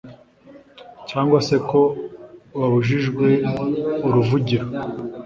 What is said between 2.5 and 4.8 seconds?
babujijwe uruvugiro